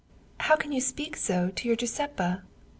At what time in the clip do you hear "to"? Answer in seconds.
1.51-1.67